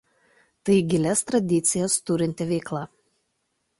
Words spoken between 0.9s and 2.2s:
gilias tradicijas